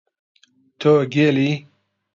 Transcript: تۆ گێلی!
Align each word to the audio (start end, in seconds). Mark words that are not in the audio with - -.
تۆ 0.79 0.91
گێلی! 1.13 1.51